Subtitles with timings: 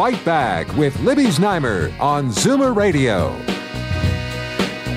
[0.00, 3.49] Fight Back with Libby Znaimer on Zoomer Radio.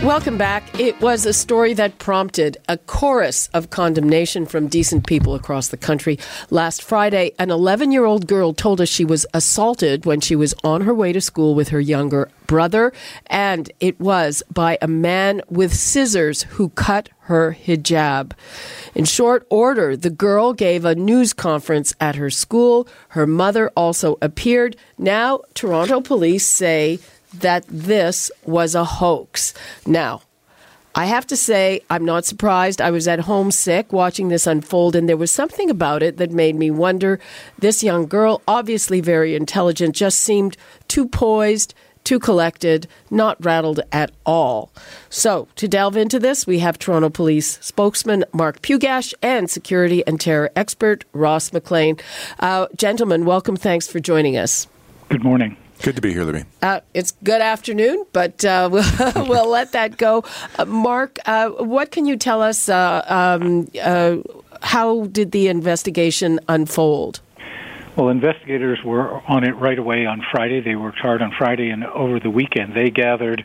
[0.04, 0.78] Welcome back.
[0.78, 5.78] It was a story that prompted a chorus of condemnation from decent people across the
[5.78, 6.20] country.
[6.50, 10.54] Last Friday, an 11 year old girl told us she was assaulted when she was
[10.62, 12.92] on her way to school with her younger brother,
[13.28, 18.34] and it was by a man with scissors who cut her hijab.
[18.94, 22.90] In short order, the girl gave a news conference at her school.
[23.10, 24.76] Her mother also appeared.
[24.98, 27.00] Now, Toronto police say
[27.40, 29.53] that this was a hoax.
[29.86, 30.22] Now,
[30.95, 32.80] I have to say, I'm not surprised.
[32.80, 36.31] I was at home sick watching this unfold, and there was something about it that
[36.31, 37.20] made me wonder.
[37.58, 40.56] This young girl, obviously very intelligent, just seemed
[40.88, 41.73] too poised,
[42.04, 44.72] too collected, not rattled at all.
[45.09, 50.22] So, to delve into this, we have Toronto Police spokesman Mark Pugash and security and
[50.22, 51.98] terror expert Ross McLean.
[52.39, 53.56] Uh, gentlemen, welcome.
[53.56, 54.67] Thanks for joining us.
[55.09, 55.58] Good morning.
[55.84, 56.45] Good to be here, Libby.
[56.62, 60.23] Uh, it's good afternoon, but uh, we'll, we'll, let that go.
[60.58, 62.70] Uh, Mark, uh, what can you tell us?
[62.70, 64.16] Uh, um, uh,
[64.61, 67.20] how did the investigation unfold?
[67.98, 70.61] Well, investigators were on it right away on Friday.
[70.61, 72.78] They worked hard on Friday and over the weekend.
[72.78, 73.44] They gathered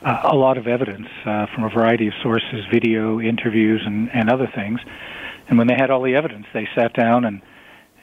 [0.00, 4.78] a lot of evidence from a variety of sources, video, interviews, and, and other things.
[5.48, 7.42] And when they had all the evidence, they sat down and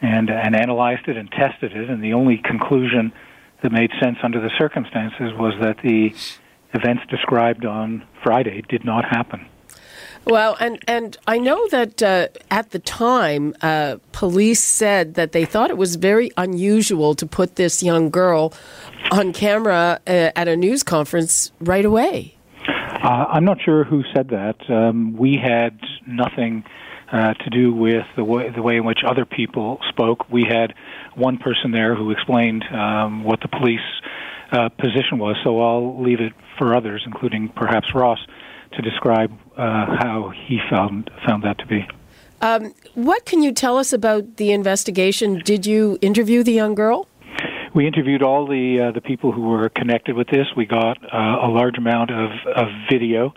[0.01, 1.89] and and analyzed it and tested it.
[1.89, 3.13] And the only conclusion
[3.61, 6.13] that made sense under the circumstances was that the
[6.73, 9.47] events described on Friday did not happen.
[10.25, 15.45] Well, and, and I know that uh, at the time, uh, police said that they
[15.45, 18.51] thought it was very unusual to put this young girl
[19.11, 22.35] on camera uh, at a news conference right away.
[22.67, 24.55] Uh, I'm not sure who said that.
[24.67, 26.63] Um, we had nothing
[27.11, 30.29] uh, to do with the way, the way in which other people spoke.
[30.29, 30.73] We had
[31.15, 33.79] one person there who explained um, what the police
[34.51, 38.19] uh, position was, so I'll leave it for others, including perhaps Ross,
[38.73, 41.87] to describe uh, how he found found that to be.
[42.41, 45.39] Um, what can you tell us about the investigation?
[45.43, 47.07] Did you interview the young girl?
[47.73, 50.47] We interviewed all the uh, the people who were connected with this.
[50.55, 53.33] We got uh, a large amount of, of video.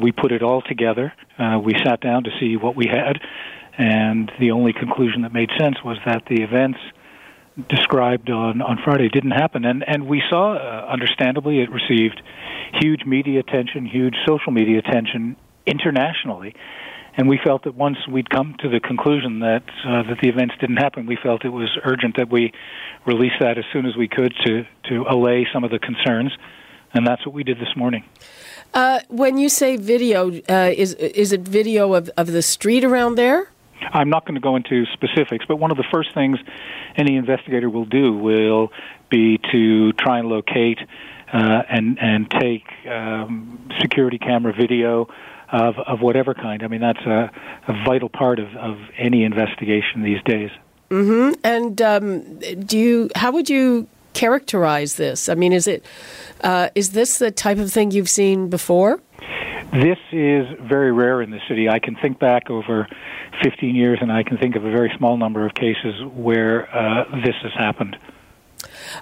[0.00, 1.12] We put it all together.
[1.38, 3.18] Uh, we sat down to see what we had,
[3.78, 6.78] and the only conclusion that made sense was that the events
[7.68, 12.20] described on on Friday didn't happen, and and we saw, uh, understandably, it received
[12.80, 15.36] huge media attention, huge social media attention
[15.66, 16.54] internationally,
[17.16, 20.54] and we felt that once we'd come to the conclusion that uh, that the events
[20.60, 22.52] didn't happen, we felt it was urgent that we
[23.06, 26.36] release that as soon as we could to to allay some of the concerns,
[26.96, 28.04] and that's what we did this morning.
[28.74, 33.16] Uh, when you say video, uh, is is it video of, of the street around
[33.16, 33.48] there?
[33.92, 36.38] I'm not going to go into specifics, but one of the first things
[36.96, 38.72] any investigator will do will
[39.10, 40.78] be to try and locate
[41.32, 45.08] uh, and and take um, security camera video
[45.52, 46.62] of of whatever kind.
[46.62, 47.30] I mean, that's a,
[47.68, 50.50] a vital part of, of any investigation these days.
[50.90, 51.40] Mm-hmm.
[51.44, 53.10] And um, do you?
[53.14, 55.28] How would you characterize this?
[55.28, 55.84] I mean, is it
[56.40, 59.00] uh, is this the type of thing you've seen before?
[59.72, 61.68] This is very rare in the city.
[61.68, 62.88] I can think back over
[63.42, 67.04] 15 years, and I can think of a very small number of cases where uh,
[67.24, 67.96] this has happened.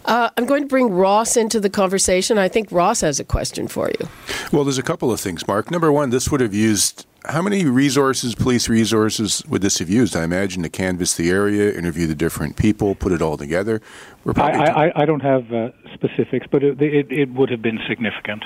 [0.05, 2.39] Uh, I'm going to bring Ross into the conversation.
[2.39, 4.09] I think Ross has a question for you.
[4.53, 5.71] Well, there's a couple of things, Mark.
[5.71, 10.15] Number one, this would have used how many resources, police resources, would this have used?
[10.15, 13.81] I imagine to canvass the area, interview the different people, put it all together.
[14.37, 18.43] I, I, I, don't have uh, specifics, but it, it, it, would have been significant.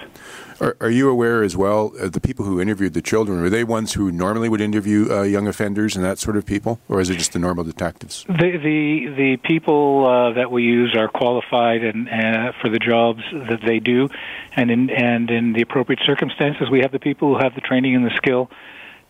[0.60, 3.40] Are, are you aware as well of the people who interviewed the children?
[3.40, 6.81] Were they ones who normally would interview uh, young offenders and that sort of people,
[6.88, 8.24] or is it just the normal detectives?
[8.24, 13.23] The the, the people uh, that we use are qualified and uh, for the jobs
[13.32, 14.09] that they do,
[14.56, 17.97] and in and in the appropriate circumstances, we have the people who have the training
[17.97, 18.49] and the skill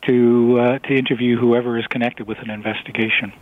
[0.07, 3.33] to uh, to interview whoever is connected with an investigation.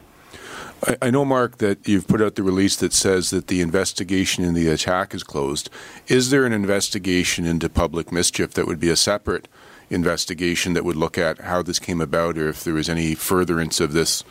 [0.87, 4.45] I, I know, Mark, that you've put out the release that says that the investigation
[4.45, 5.71] in the attack is closed.
[6.09, 9.49] Is there an investigation into public mischief that would be a separate
[9.89, 13.81] investigation that would look at how this came about, or if there was any furtherance
[13.81, 14.25] of this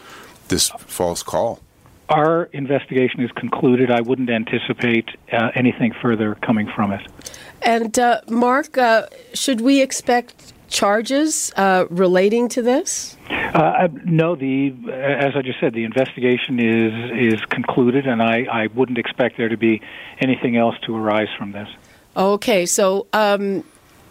[0.50, 1.62] this false call?
[2.10, 3.92] Our investigation is concluded.
[3.92, 7.02] I wouldn't anticipate uh, anything further coming from it.
[7.62, 13.18] And uh, Mark, uh, should we expect charges uh, relating to this?
[13.30, 18.68] Uh, no, the as I just said, the investigation is is concluded, and I, I
[18.68, 19.82] wouldn't expect there to be
[20.20, 21.70] anything else to arise from this.
[22.18, 23.64] Okay, so um,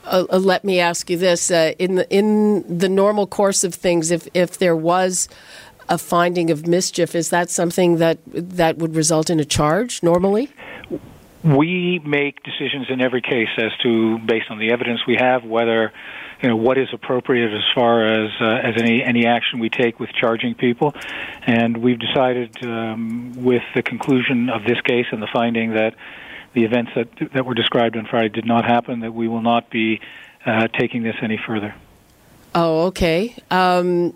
[0.04, 3.74] uh, uh let me ask you this: uh, in the in the normal course of
[3.74, 5.28] things, if if there was
[5.88, 10.50] a finding of mischief, is that something that that would result in a charge normally?
[11.42, 15.92] We make decisions in every case as to, based on the evidence we have, whether
[16.42, 20.00] you know what is appropriate as far as uh, as any any action we take
[20.00, 20.94] with charging people,
[21.46, 25.94] and we've decided um, with the conclusion of this case and the finding that
[26.54, 29.70] the events that that were described on Friday did not happen, that we will not
[29.70, 30.00] be
[30.46, 31.74] uh, taking this any further.
[32.54, 33.34] Oh, okay.
[33.50, 34.14] Um,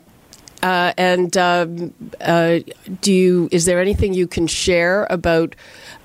[0.63, 2.59] uh, and um, uh,
[3.01, 3.49] do you?
[3.53, 5.55] Is there anything you can share about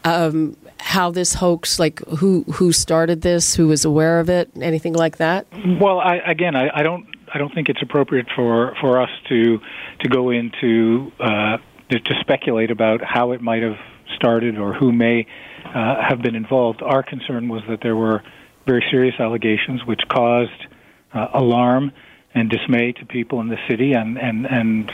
[0.04, 4.94] um, how this hoax, like who who started this, who was aware of it, anything
[4.94, 5.48] like that?
[5.80, 9.60] Well, I, again, I, I don't I don't think it's appropriate for, for us to
[10.02, 11.58] to go into uh,
[11.90, 13.78] to, to speculate about how it might have
[14.16, 15.26] started or who may
[15.66, 16.82] uh, have been involved.
[16.82, 18.22] Our concern was that there were
[18.68, 20.68] very serious allegations which caused
[21.14, 21.92] uh, alarm
[22.34, 24.92] and dismay to people in the city and and and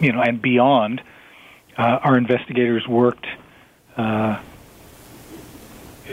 [0.00, 1.02] you know and beyond.
[1.76, 3.26] Uh, our investigators worked
[3.96, 4.38] uh,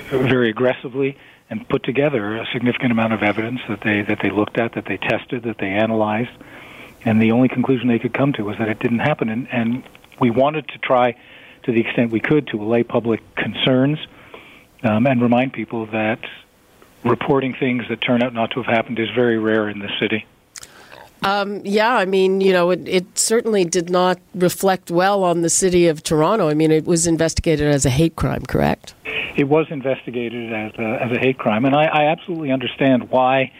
[0.09, 1.17] very aggressively
[1.49, 4.85] and put together a significant amount of evidence that they that they looked at, that
[4.85, 6.31] they tested, that they analyzed,
[7.05, 9.29] and the only conclusion they could come to was that it didn't happen.
[9.29, 9.83] And, and
[10.19, 11.15] we wanted to try,
[11.63, 13.99] to the extent we could, to allay public concerns
[14.83, 16.19] um, and remind people that
[17.03, 20.25] reporting things that turn out not to have happened is very rare in the city.
[21.21, 25.49] Um, yeah, I mean, you know, it, it, certainly did not reflect well on the
[25.49, 26.47] city of Toronto.
[26.49, 28.93] I mean, it was investigated as a hate crime, correct?
[29.35, 33.51] It was investigated as a, as a hate crime, and I, I absolutely understand why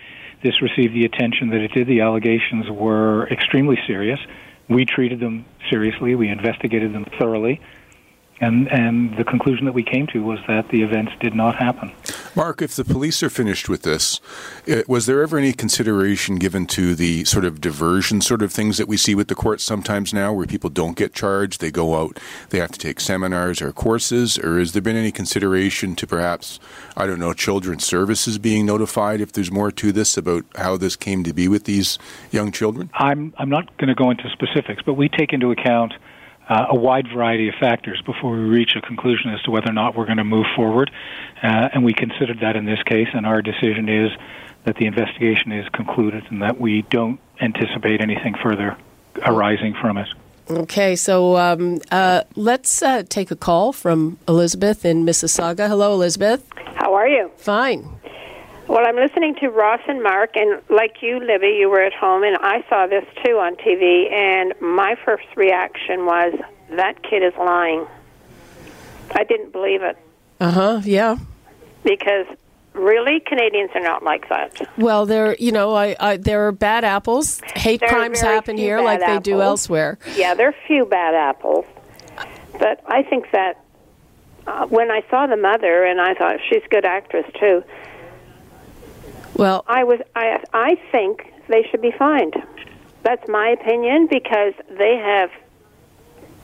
[0.41, 1.87] this received the attention that it did.
[1.87, 4.19] The allegations were extremely serious.
[4.69, 6.15] We treated them seriously.
[6.15, 7.59] We investigated them thoroughly
[8.41, 11.91] and and the conclusion that we came to was that the events did not happen.
[12.35, 14.21] Mark, if the police are finished with this,
[14.71, 18.77] uh, was there ever any consideration given to the sort of diversion sort of things
[18.77, 22.01] that we see with the courts sometimes now, where people don't get charged, they go
[22.01, 22.19] out,
[22.49, 26.59] they have to take seminars or courses, or has there been any consideration to perhaps,
[26.95, 30.95] I don't know, children's services being notified if there's more to this about how this
[30.95, 31.97] came to be with these
[32.31, 32.89] young children?
[32.93, 35.93] I'm I'm not going to go into specifics, but we take into account
[36.49, 39.73] uh, a wide variety of factors before we reach a conclusion as to whether or
[39.73, 40.91] not we're going to move forward.
[41.41, 44.11] Uh, and we considered that in this case, and our decision is
[44.65, 48.75] that the investigation is concluded and that we don't anticipate anything further
[49.25, 50.07] arising from it.
[50.49, 55.67] Okay, so um, uh, let's uh, take a call from Elizabeth in Mississauga.
[55.67, 56.43] Hello, Elizabeth.
[56.75, 57.29] How are you?
[57.37, 57.98] Fine.
[58.69, 62.21] Well, I'm listening to Ross and Mark, and like you, Libby, you were at home,
[62.21, 66.39] and I saw this too on TV, and my first reaction was,
[66.69, 67.87] that kid is lying.
[69.11, 69.97] I didn't believe it.
[70.39, 71.17] Uh huh, yeah.
[71.83, 72.27] Because
[72.73, 74.69] really, Canadians are not like that.
[74.77, 77.41] Well, there, you know, I, I there are bad apples.
[77.55, 79.17] Hate there crimes happen here like apples.
[79.17, 79.97] they do elsewhere.
[80.15, 81.65] Yeah, there are few bad apples.
[82.59, 83.65] But I think that
[84.45, 87.63] uh, when I saw the mother, and I thought she's a good actress too,
[89.39, 92.35] well, I was I I think they should be fined.
[93.03, 95.31] That's my opinion because they have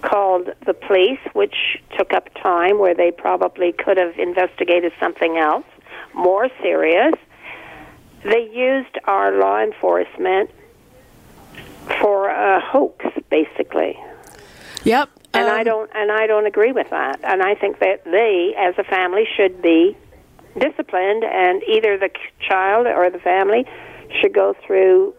[0.01, 5.65] called the police, which took up time where they probably could have investigated something else
[6.13, 7.13] more serious.
[8.23, 10.49] They used our law enforcement
[12.01, 13.99] for a hoax, basically.
[14.83, 15.09] Yep.
[15.33, 17.19] And um, I don't and I don't agree with that.
[17.23, 19.97] And I think that they, as a family, should be
[20.57, 22.09] disciplined, and either the
[22.39, 23.65] child or the family
[24.19, 25.13] should go through,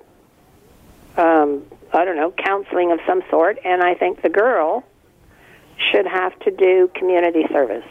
[1.17, 1.63] um,
[1.93, 3.59] I don't know, counseling of some sort.
[3.65, 4.85] And I think the girl
[5.91, 7.85] should have to do community service.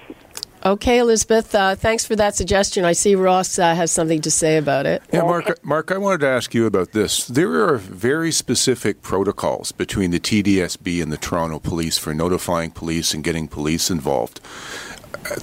[0.66, 2.86] Okay, Elizabeth, uh, thanks for that suggestion.
[2.86, 5.04] I see Ross uh, has something to say about it.
[5.14, 7.28] Yeah, Mark, Mark, I wanted to ask you about this.
[7.28, 13.14] There are very specific protocols between the TDSB and the Toronto Police for notifying police
[13.14, 14.42] and getting police involved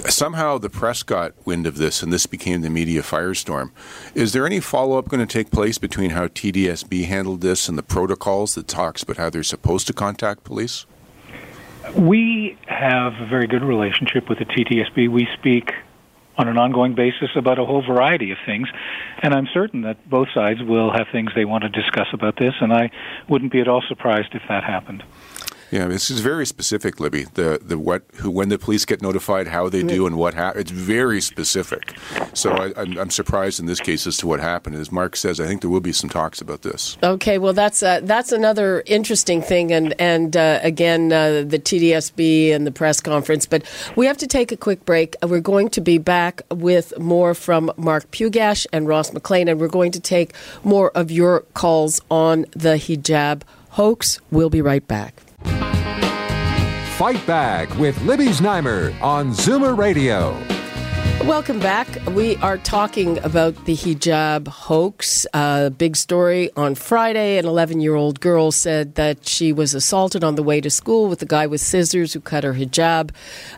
[0.09, 3.71] somehow the press got wind of this and this became the media firestorm.
[4.15, 7.77] Is there any follow up going to take place between how TDSB handled this and
[7.77, 10.87] the protocols that talks about how they're supposed to contact police?
[11.97, 15.11] We have a very good relationship with the TDSB.
[15.11, 15.73] We speak
[16.39, 18.69] on an ongoing basis about a whole variety of things,
[19.23, 22.55] and I'm certain that both sides will have things they want to discuss about this,
[22.61, 22.91] and I
[23.29, 25.03] wouldn't be at all surprised if that happened.
[25.73, 27.25] Yeah, this is very specific, Libby.
[27.25, 30.61] The the what who when the police get notified, how they do, and what happens.
[30.61, 31.97] It's very specific.
[32.35, 34.77] So I, I'm, I'm surprised in this case as to what happened.
[34.77, 36.99] As Mark says, I think there will be some talks about this.
[37.03, 42.55] Okay, well that's uh, that's another interesting thing, and and uh, again uh, the TDSB
[42.55, 43.47] and the press conference.
[43.47, 43.65] But
[43.97, 45.17] we have to take a quick break.
[45.23, 49.69] We're going to be back with more from Mark Pugash and Ross McLean, and we're
[49.69, 54.21] going to take more of your calls on the hijab hoax.
[54.31, 55.22] We'll be right back.
[56.97, 60.39] Fight Back with Libby Znaimer on Zoomer Radio.
[61.25, 61.89] Welcome back.
[62.09, 65.25] We are talking about the hijab hoax.
[65.33, 67.39] Uh, big story on Friday.
[67.39, 71.09] An 11 year old girl said that she was assaulted on the way to school
[71.09, 73.13] with a guy with scissors who cut her hijab.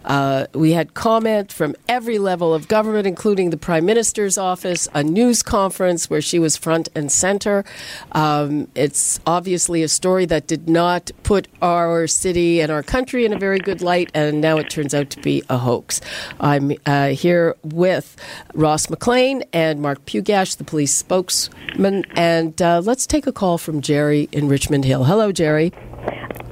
[0.05, 5.03] Uh, we had comment from every level of government, including the Prime Minister's office, a
[5.03, 7.65] news conference where she was front and center.
[8.13, 13.33] Um, it's obviously a story that did not put our city and our country in
[13.33, 16.03] a very good light, and now it turns out to be a hoax.
[16.39, 18.17] I'm uh, here with
[18.55, 22.05] Ross McLean and Mark Pugash, the police spokesman.
[22.17, 25.05] And uh, let's take a call from Jerry in Richmond Hill.
[25.05, 25.73] Hello, Jerry.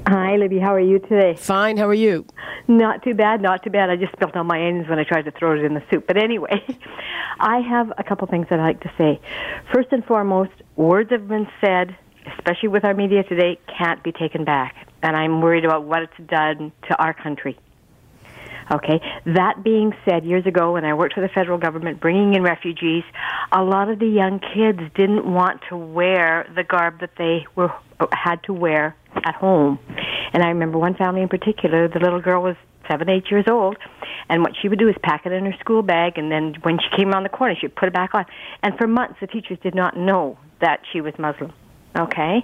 [0.07, 0.59] Hi, Libby.
[0.59, 1.37] How are you today?
[1.37, 1.77] Fine.
[1.77, 2.27] How are you?
[2.69, 3.41] Not too bad.
[3.41, 3.89] Not too bad.
[3.91, 6.07] I just spilled on my ends when I tried to throw it in the soup.
[6.07, 6.63] But anyway,
[7.41, 9.21] I have a couple things that I'd like to say.
[9.73, 11.97] First and foremost, words have been said,
[12.39, 14.89] especially with our media today, can't be taken back.
[15.03, 17.59] And I'm worried about what it's done to our country.
[18.71, 19.01] Okay.
[19.27, 23.05] That being said, years ago when I worked for the federal government bringing in refugees,
[23.51, 27.73] a lot of the young kids didn't want to wear the garb that they were
[28.13, 29.79] had to wear at home.
[30.33, 32.57] And I remember one family in particular, the little girl was
[32.89, 33.77] seven, eight years old,
[34.29, 36.79] and what she would do is pack it in her school bag, and then when
[36.79, 38.25] she came around the corner, she'd put it back on.
[38.63, 41.53] And for months, the teachers did not know that she was Muslim.
[41.97, 42.43] Okay.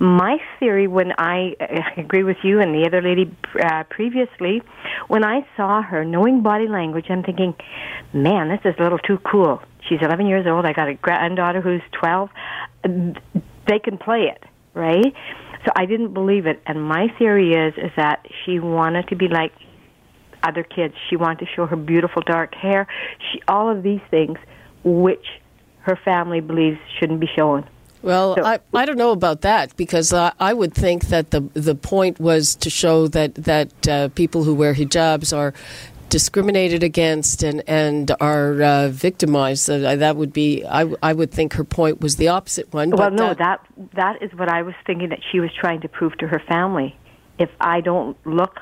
[0.00, 4.62] My theory, when I uh, agree with you and the other lady uh, previously,
[5.06, 7.54] when I saw her knowing body language, I'm thinking,
[8.12, 9.60] man, this is a little too cool.
[9.88, 10.66] She's 11 years old.
[10.66, 12.30] I got a granddaughter who's 12.
[12.84, 14.42] They can play it,
[14.74, 15.14] right?
[15.64, 16.60] So I didn't believe it.
[16.66, 19.52] And my theory is is that she wanted to be like
[20.42, 20.94] other kids.
[21.08, 22.86] She wanted to show her beautiful dark hair.
[23.32, 24.38] She all of these things,
[24.84, 25.26] which
[25.80, 27.68] her family believes shouldn't be shown.
[28.02, 31.40] Well, so, I, I don't know about that because uh, I would think that the
[31.54, 35.52] the point was to show that that uh, people who wear hijabs are
[36.08, 39.68] discriminated against and and are uh, victimized.
[39.68, 42.90] Uh, that would be I, I would think her point was the opposite one.
[42.90, 43.60] Well, no, that
[43.94, 46.96] that is what I was thinking that she was trying to prove to her family.
[47.38, 48.60] If I don't look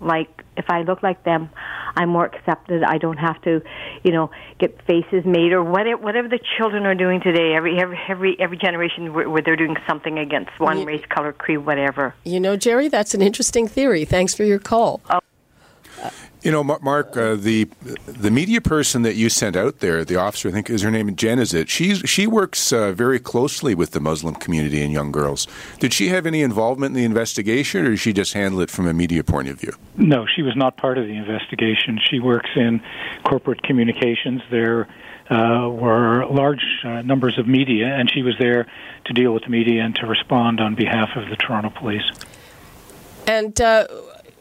[0.00, 1.50] like if I look like them,
[1.96, 2.82] I'm more accepted.
[2.82, 3.62] I don't have to,
[4.02, 7.54] you know, get faces made or whatever whatever the children are doing today.
[7.54, 11.32] Every every every every generation where, where they're doing something against one you, race, color,
[11.32, 12.14] creed, whatever.
[12.24, 14.04] You know, Jerry, that's an interesting theory.
[14.04, 15.00] Thanks for your call.
[15.10, 15.20] Oh.
[16.42, 17.68] You know, Mark, uh, the
[18.06, 21.14] the media person that you sent out there, the officer, I think is her name,
[21.14, 21.68] Jen, is it?
[21.68, 25.46] She's she works uh, very closely with the Muslim community and young girls.
[25.80, 28.86] Did she have any involvement in the investigation, or did she just handle it from
[28.86, 29.74] a media point of view?
[29.96, 32.00] No, she was not part of the investigation.
[32.02, 32.80] She works in
[33.22, 34.40] corporate communications.
[34.50, 34.88] There
[35.28, 38.66] uh, were large uh, numbers of media, and she was there
[39.04, 42.10] to deal with the media and to respond on behalf of the Toronto Police.
[43.26, 43.60] And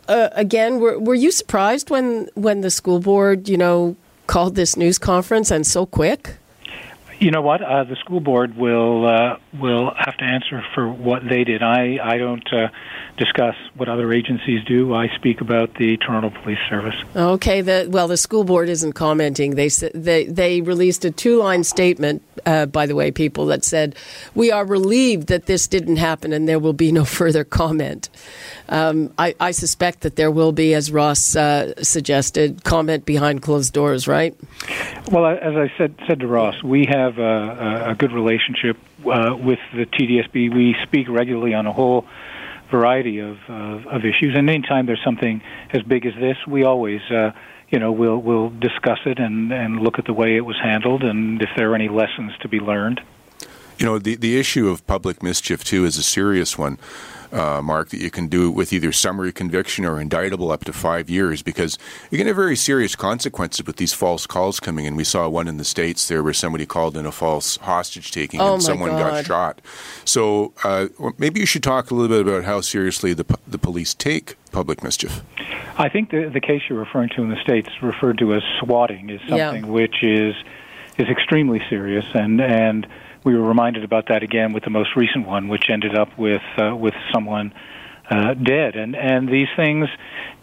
[0.10, 3.96] uh, again, were, were you surprised when when the school board, you know,
[4.28, 6.39] called this news conference and so quick?
[7.20, 7.62] You know what?
[7.62, 11.62] Uh, the school board will uh, will have to answer for what they did.
[11.62, 12.70] I I don't uh,
[13.18, 14.94] discuss what other agencies do.
[14.94, 16.96] I speak about the Toronto Police Service.
[17.16, 17.62] Okay.
[17.62, 19.56] The, well, the school board isn't commenting.
[19.56, 22.24] They they they released a two line statement.
[22.46, 23.96] Uh, by the way, people that said
[24.34, 28.10] we are relieved that this didn't happen and there will be no further comment.
[28.70, 33.74] Um, I, I, suspect that there will be, as Ross uh, suggested, comment behind closed
[33.74, 34.36] doors, right?
[35.12, 39.60] Well, as I said said to Ross, we have a, a good relationship uh, with
[39.74, 40.54] the TDSB.
[40.54, 42.06] We speak regularly on a whole
[42.70, 47.02] variety of, of, of issues, and anytime there's something as big as this, we always.
[47.10, 47.32] Uh,
[47.70, 51.04] you know, we'll we'll discuss it and, and look at the way it was handled,
[51.04, 53.00] and if there are any lessons to be learned.
[53.78, 56.80] You know, the the issue of public mischief too is a serious one
[57.32, 61.10] uh, Mark, that you can do with either summary conviction or indictable up to five
[61.10, 61.78] years because
[62.12, 64.96] you can have very serious consequences with these false calls coming in.
[64.96, 68.42] We saw one in the States there where somebody called in a false hostage taking
[68.42, 69.00] oh and someone God.
[69.00, 69.62] got shot.
[70.06, 73.94] So uh, maybe you should talk a little bit about how seriously the, the police
[73.94, 75.22] take public mischief.
[75.78, 79.10] I think the, the case you're referring to in the States, referred to as swatting,
[79.10, 79.70] is something yeah.
[79.70, 80.36] which is
[80.98, 82.86] is extremely serious and and
[83.24, 86.42] we were reminded about that again with the most recent one, which ended up with
[86.58, 87.54] uh, with someone
[88.10, 88.76] uh, dead.
[88.76, 89.88] And and these things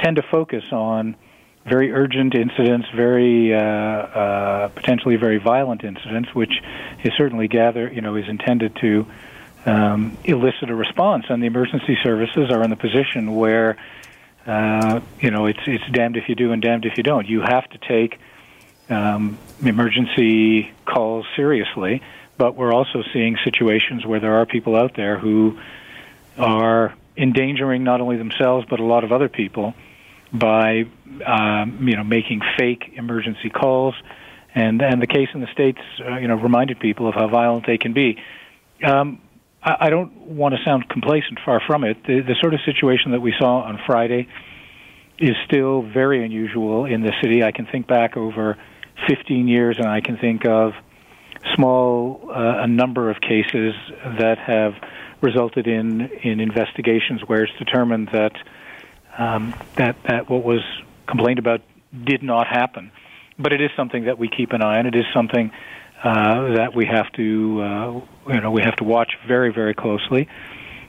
[0.00, 1.16] tend to focus on
[1.64, 6.52] very urgent incidents, very uh, uh, potentially very violent incidents, which
[7.02, 9.06] is certainly gather you know is intended to
[9.64, 11.25] um, elicit a response.
[11.28, 13.76] And the emergency services are in the position where
[14.47, 17.26] uh, you know it's it's damned if you do and damned if you don't.
[17.26, 18.18] You have to take
[18.88, 22.02] um, emergency calls seriously,
[22.38, 25.59] but we're also seeing situations where there are people out there who
[26.38, 29.75] are endangering not only themselves but a lot of other people
[30.33, 30.87] by
[31.25, 33.95] um, you know making fake emergency calls,
[34.55, 37.66] and and the case in the states uh, you know reminded people of how violent
[37.66, 38.23] they can be.
[38.85, 39.21] Um,
[39.62, 42.02] I, I don't want to sound complacent, far from it.
[42.05, 44.28] The, the sort of situation that we saw on Friday
[45.19, 47.43] is still very unusual in the city.
[47.43, 48.59] I can think back over
[49.09, 50.73] 15 years, and I can think of
[51.55, 53.75] small uh, a number of cases
[54.19, 54.75] that have
[55.21, 58.33] resulted in in investigations where it's determined that
[59.19, 60.62] um, that that what was
[61.07, 61.62] complained about
[62.05, 62.91] did not happen.
[63.38, 64.87] But it is something that we keep an eye on.
[64.87, 65.50] It is something
[66.03, 70.29] uh, that we have to uh, you know we have to watch very very closely.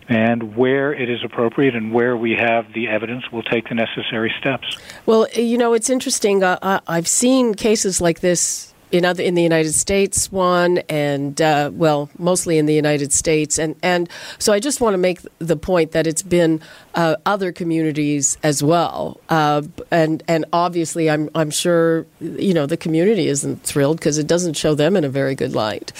[0.10, 4.34] And where it is appropriate and where we have the evidence, we'll take the necessary
[4.40, 4.78] steps.
[5.06, 6.44] Well, you know, it's interesting.
[6.44, 11.70] Uh, I've seen cases like this in other in the United States one and uh,
[11.74, 13.58] well mostly in the United States.
[13.60, 16.62] And and so I just want to make the point that it's been
[16.96, 19.20] uh, other communities as well.
[19.29, 24.27] Uh, and and obviously I'm I'm sure you know the community isn't thrilled because it
[24.27, 25.91] doesn't show them in a very good light.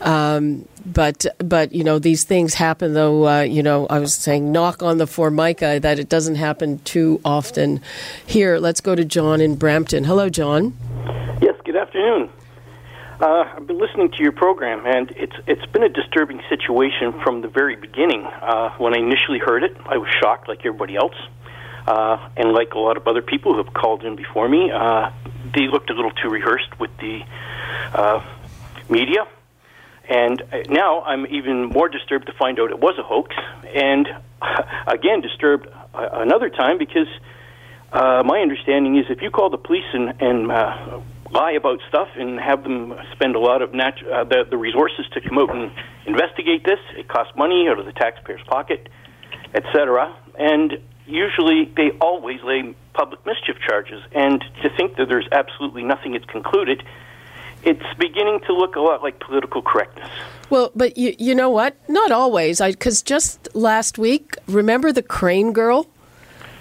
[0.00, 4.52] Um, but but you know these things happen though uh, you know I was saying
[4.52, 7.80] knock on the formica that it doesn't happen too often
[8.24, 8.58] here.
[8.58, 10.04] Let's go to John in Brampton.
[10.04, 10.76] Hello John.
[11.42, 12.30] Yes, good afternoon.
[13.20, 17.42] Uh, I've been listening to your program, and it's it's been a disturbing situation from
[17.42, 18.24] the very beginning.
[18.24, 21.16] Uh, when I initially heard it, I was shocked, like everybody else,
[21.86, 24.70] uh, and like a lot of other people who have called in before me.
[24.70, 25.10] Uh,
[25.54, 27.20] they looked a little too rehearsed with the
[27.92, 28.24] uh,
[28.88, 29.26] media,
[30.08, 33.36] and uh, now I'm even more disturbed to find out it was a hoax,
[33.74, 34.08] and
[34.86, 37.08] again disturbed uh, another time because
[37.92, 42.08] uh, my understanding is if you call the police and, and uh, lie about stuff
[42.16, 45.54] and have them spend a lot of nat- uh, the, the resources to come out
[45.54, 45.70] and
[46.06, 48.88] investigate this, it costs money out of the taxpayer's pocket,
[49.54, 50.14] etc.
[50.38, 54.02] And usually they always lay public mischief charges.
[54.12, 56.82] And to think that there's absolutely nothing it's concluded,
[57.62, 60.10] it's beginning to look a lot like political correctness.
[60.50, 61.76] Well, but you, you know what?
[61.88, 62.60] Not always.
[62.60, 65.88] Because just last week, remember the crane girl?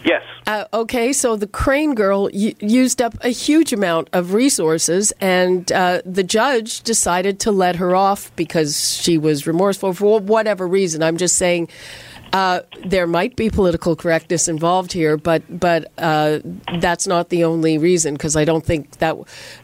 [0.06, 0.22] Yes.
[0.46, 5.72] Uh, okay, so the crane girl y- used up a huge amount of resources, and
[5.72, 11.02] uh, the judge decided to let her off because she was remorseful for whatever reason.
[11.04, 11.70] I'm just saying.
[12.34, 16.40] Uh, there might be political correctness involved here, but but uh,
[16.80, 19.16] that's not the only reason because I don't think that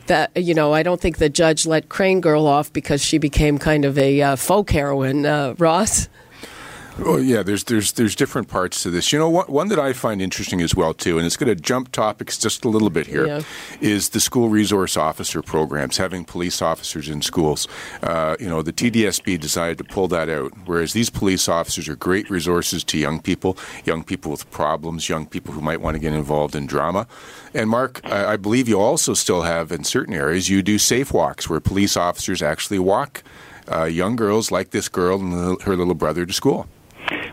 [0.07, 3.57] that you know I don't think the judge let Crane Girl off because she became
[3.57, 6.07] kind of a uh, folk heroine, uh, Ross.
[7.03, 9.11] Oh yeah, there's there's there's different parts to this.
[9.11, 11.59] You know, one, one that I find interesting as well too, and it's going to
[11.59, 13.41] jump topics just a little bit here, Yeah.
[13.81, 17.67] is the school resource officer programs, having police officers in schools.
[18.03, 21.95] Uh, you know, the TDSB decided to pull that out, whereas these police officers are
[21.95, 25.99] great resources to young people, young people with problems, young people who might want to
[25.99, 27.07] get involved in drama.
[27.55, 31.11] And Mark, I, I believe you also still have in certain areas you do safe
[31.11, 33.23] walks where police officers actually walk
[33.71, 36.67] uh, young girls like this girl and her little brother to school.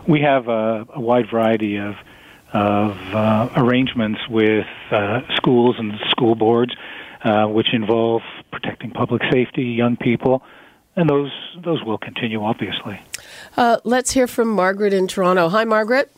[0.07, 1.95] We have a, a wide variety of
[2.51, 6.73] of uh, arrangements with uh, schools and school boards,
[7.23, 10.41] uh, which involve protecting public safety, young people,
[10.95, 11.31] and those
[11.63, 12.99] those will continue, obviously.
[13.55, 15.49] Uh, let's hear from Margaret in Toronto.
[15.49, 16.11] Hi, Margaret.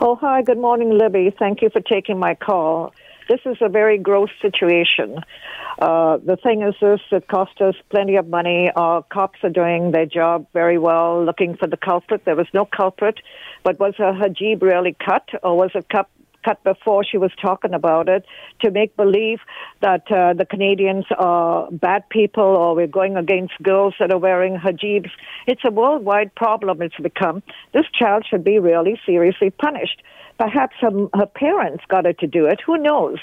[0.00, 0.42] Oh, hi.
[0.42, 1.34] Good morning, Libby.
[1.38, 2.94] Thank you for taking my call.
[3.28, 5.18] This is a very gross situation.
[5.78, 8.70] Uh, the thing is this, it cost us plenty of money.
[8.74, 12.24] Our cops are doing their job very well, looking for the culprit.
[12.24, 13.20] There was no culprit,
[13.62, 16.08] but was her hijab really cut, or was it cut
[16.44, 18.24] cut before she was talking about it
[18.60, 19.38] to make believe
[19.80, 24.56] that uh, the Canadians are bad people or we're going against girls that are wearing
[24.56, 25.10] hijabs.
[25.46, 27.42] It's a worldwide problem it's become.
[27.72, 30.02] This child should be really seriously punished.
[30.38, 32.60] Perhaps her, her parents got her to do it.
[32.66, 33.18] Who knows?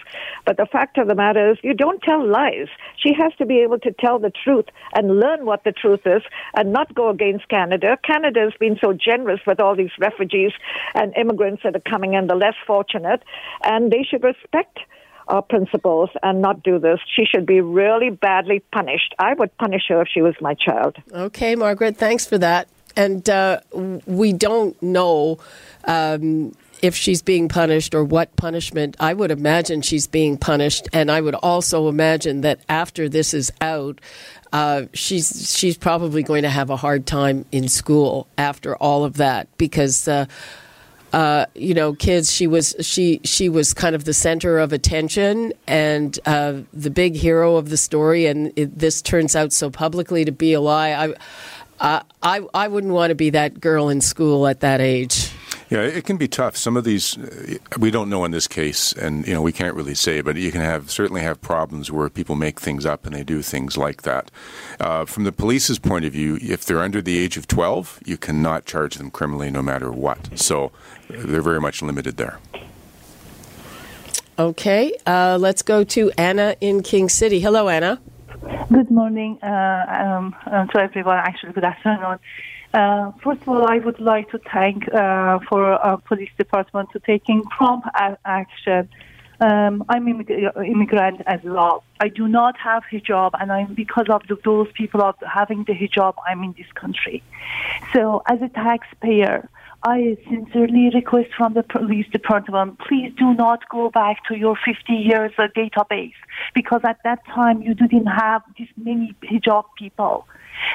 [0.45, 2.67] But the fact of the matter is, you don't tell lies.
[2.97, 6.21] She has to be able to tell the truth and learn what the truth is
[6.55, 7.97] and not go against Canada.
[8.03, 10.51] Canada has been so generous with all these refugees
[10.95, 13.23] and immigrants that are coming in, the less fortunate,
[13.63, 14.79] and they should respect
[15.27, 16.99] our principles and not do this.
[17.15, 19.13] She should be really badly punished.
[19.19, 20.97] I would punish her if she was my child.
[21.13, 22.67] Okay, Margaret, thanks for that.
[22.95, 23.59] and uh,
[24.05, 25.37] we don't know
[25.85, 28.95] um, if she's being punished or what punishment.
[28.99, 33.51] I would imagine she's being punished, and I would also imagine that after this is
[33.61, 34.01] out,
[34.51, 39.15] uh, she's she's probably going to have a hard time in school after all of
[39.15, 40.07] that because.
[40.07, 40.25] Uh,
[41.11, 42.31] uh, you know, kids.
[42.31, 47.15] She was she she was kind of the center of attention and uh, the big
[47.15, 48.27] hero of the story.
[48.27, 51.15] And it, this turns out so publicly to be a lie.
[51.81, 55.31] I, I I wouldn't want to be that girl in school at that age.
[55.69, 56.57] Yeah, it can be tough.
[56.57, 59.75] Some of these uh, we don't know in this case, and you know we can't
[59.75, 60.21] really say.
[60.21, 63.43] But you can have certainly have problems where people make things up and they do
[63.43, 64.31] things like that.
[64.79, 68.17] Uh, from the police's point of view, if they're under the age of twelve, you
[68.17, 70.39] cannot charge them criminally no matter what.
[70.39, 70.71] So
[71.07, 72.39] they're very much limited there.
[74.39, 77.41] Okay, uh, let's go to Anna in King City.
[77.41, 78.01] Hello, Anna.
[78.71, 81.17] Good morning uh, um, uh, to everyone.
[81.17, 82.17] Actually, good afternoon.
[82.73, 86.99] Uh, first of all, I would like to thank uh, for our police department to
[86.99, 87.87] taking prompt
[88.25, 88.89] action.
[89.41, 91.83] Um, I'm immig- immigrant as well.
[91.99, 95.73] I do not have hijab, and I'm because of the, those people of having the
[95.73, 97.23] hijab, I'm in this country.
[97.93, 99.49] So, as a taxpayer,
[99.83, 104.93] I sincerely request from the police department, please do not go back to your 50
[104.93, 106.19] years database
[106.53, 110.27] because at that time you didn't have this many hijab people.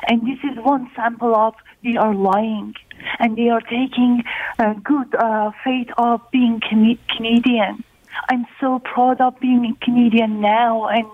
[0.08, 2.74] And this is one sample of they are lying
[3.18, 4.22] and they are taking
[4.58, 7.84] a good uh, faith of being Can- Canadian.
[8.30, 11.06] I'm so proud of being Canadian now, and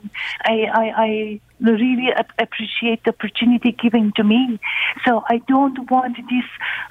[0.44, 4.58] I, I, I really appreciate the opportunity given to me.
[5.04, 6.44] So I don't want this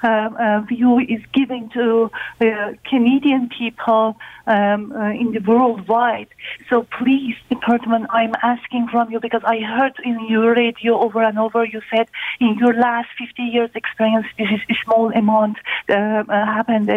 [0.03, 6.27] uh, uh, view is given to uh, Canadian people um, uh, in the worldwide.
[6.69, 11.37] So please, department, I'm asking from you because I heard in your radio over and
[11.37, 12.07] over you said
[12.39, 15.57] in your last 50 years experience this is a small amount
[15.89, 16.89] uh, uh, happened.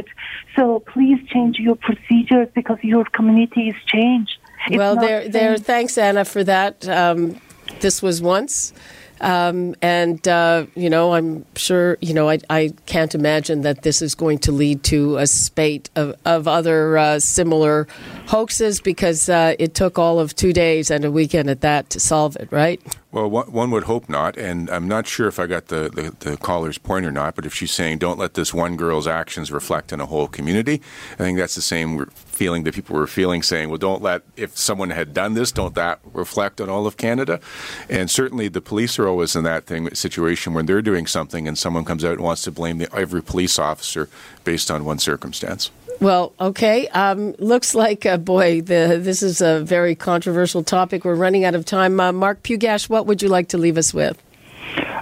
[0.56, 4.38] So please change your procedures because your community is changed.
[4.68, 5.56] It's well, there, there.
[5.56, 6.88] Thanks, Anna, for that.
[6.88, 7.40] Um,
[7.80, 8.72] this was once.
[9.20, 14.02] Um, and, uh, you know, I'm sure, you know, I, I, can't imagine that this
[14.02, 17.86] is going to lead to a spate of, of other uh, similar
[18.26, 22.00] hoaxes because uh, it took all of two days and a weekend at that to
[22.00, 22.82] solve it, right?
[23.12, 26.36] Well, one would hope not, and I'm not sure if I got the, the, the,
[26.38, 29.92] caller's point or not, but if she's saying don't let this one girl's actions reflect
[29.92, 30.80] in a whole community,
[31.12, 34.56] I think that's the same feeling that people were feeling saying, well, don't let, if
[34.56, 37.38] someone had done this, don't that reflect on all of Canada?
[37.90, 41.58] And certainly the police are always in that thing situation when they're doing something and
[41.58, 44.08] someone comes out and wants to blame the, every police officer
[44.42, 45.70] based on one circumstance.
[46.00, 46.88] Well, okay.
[46.88, 51.04] Um, looks like, uh, boy, the, this is a very controversial topic.
[51.04, 52.00] We're running out of time.
[52.00, 54.20] Uh, Mark Pugash, what would you like to leave us with?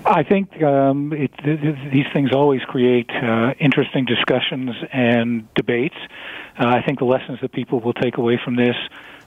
[0.05, 5.97] I think um, it, th- th- these things always create uh, interesting discussions and debates.
[6.59, 8.77] Uh, I think the lessons that people will take away from this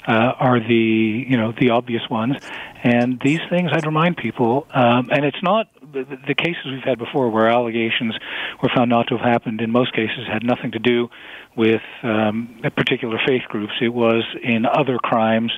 [0.08, 2.36] uh, are the you know the obvious ones,
[2.84, 4.68] and these things I'd remind people.
[4.74, 8.16] Um, and it's not the, the cases we've had before where allegations
[8.62, 9.62] were found not to have happened.
[9.62, 11.10] In most cases, had nothing to do
[11.56, 13.74] with um, particular faith groups.
[13.82, 15.52] It was in other crimes.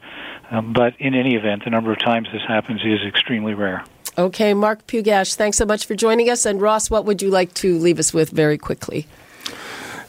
[0.51, 3.83] Um, but in any event, the number of times this happens is extremely rare.
[4.17, 6.45] Okay, Mark Pugash, thanks so much for joining us.
[6.45, 9.07] And Ross, what would you like to leave us with very quickly?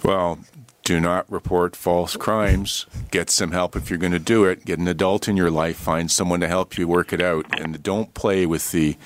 [0.05, 0.39] Well,
[0.85, 2.87] do not report false crimes.
[3.11, 4.65] Get some help if you're going to do it.
[4.65, 5.77] Get an adult in your life.
[5.77, 8.97] Find someone to help you work it out, and don't play with the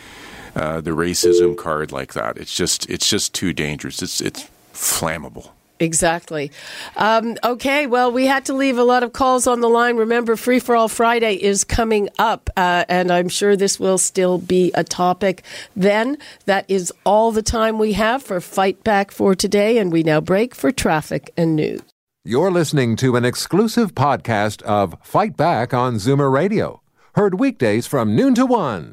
[0.55, 2.37] uh, the racism card like that.
[2.37, 4.03] It's just it's just too dangerous.
[4.03, 5.51] It's it's flammable.
[5.81, 6.53] Exactly.
[6.97, 9.97] Um, okay, well, we had to leave a lot of calls on the line.
[9.97, 14.37] Remember, Free for All Friday is coming up, uh, and I'm sure this will still
[14.37, 15.43] be a topic
[15.75, 16.19] then.
[16.45, 20.21] That is all the time we have for Fight Back for today, and we now
[20.21, 21.81] break for traffic and news.
[22.27, 26.83] You're listening to an exclusive podcast of Fight Back on Zoomer Radio,
[27.15, 28.93] heard weekdays from noon to one.